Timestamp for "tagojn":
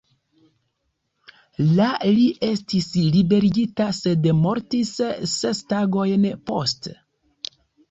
5.77-6.29